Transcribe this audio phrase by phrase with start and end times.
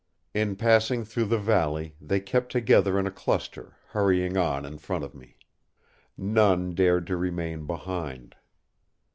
[0.33, 5.03] In passing through the valley they kept together in a cluster, hurrying on in front
[5.03, 5.37] of me.
[6.17, 8.35] None dared to remain behind.